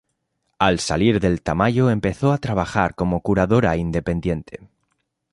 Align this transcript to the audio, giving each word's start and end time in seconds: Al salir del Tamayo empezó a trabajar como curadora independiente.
Al 0.57 0.79
salir 0.79 1.19
del 1.19 1.43
Tamayo 1.43 1.91
empezó 1.91 2.31
a 2.31 2.39
trabajar 2.39 2.95
como 2.95 3.21
curadora 3.21 3.77
independiente. 3.77 4.67